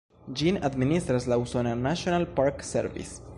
[0.39, 3.25] Ĝin administras la usona "National Park Service".